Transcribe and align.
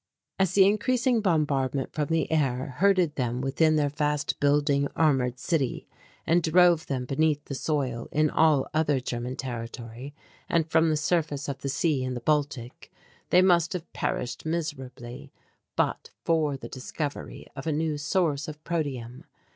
As 0.39 0.53
the 0.53 0.65
increasing 0.65 1.21
bombardment 1.21 1.93
from 1.93 2.07
the 2.07 2.31
air 2.31 2.73
herded 2.79 3.13
them 3.17 3.39
within 3.39 3.75
their 3.75 3.91
fast 3.91 4.39
building 4.39 4.87
armoured 4.95 5.37
city, 5.37 5.87
and 6.25 6.41
drove 6.41 6.87
them 6.87 7.05
beneath 7.05 7.45
the 7.45 7.53
soil 7.53 8.07
in 8.11 8.27
all 8.27 8.67
other 8.73 8.99
German 8.99 9.35
territory 9.35 10.15
and 10.49 10.67
from 10.67 10.89
the 10.89 10.97
surface 10.97 11.47
of 11.47 11.59
the 11.59 11.69
sea 11.69 12.03
in 12.03 12.15
the 12.15 12.19
Baltic; 12.19 12.91
they 13.29 13.43
must 13.43 13.73
have 13.73 13.93
perished 13.93 14.43
miserably 14.43 15.31
but 15.75 16.09
for 16.25 16.57
the 16.57 16.67
discovery 16.67 17.45
of 17.55 17.67
a 17.67 17.71
new 17.71 17.95
source 17.99 18.47
of 18.47 18.63
protium. 18.63 19.23